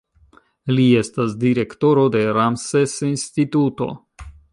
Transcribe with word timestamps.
Li 0.77 0.85
estas 1.01 1.35
direktoro 1.43 2.05
de 2.15 2.23
Ramses-instituto. 2.39 3.91